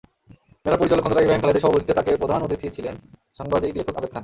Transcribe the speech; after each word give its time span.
মেলার 0.65 0.79
পরিচালক 0.79 1.03
খোন্দকার 1.03 1.23
ইব্রাহিম 1.23 1.43
খালেদের 1.43 1.63
সভাপতিত্বে 1.63 1.97
তাতে 1.97 2.11
প্রধান 2.21 2.39
অতিথি 2.41 2.67
ছিলেন 2.75 2.95
সাংবাদিক-লেখক 3.39 3.95
আবেদ 3.97 4.11
খান। 4.11 4.19